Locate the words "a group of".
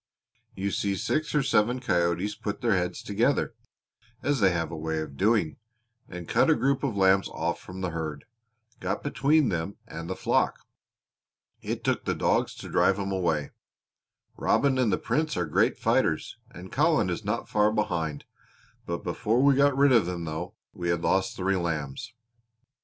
6.49-6.95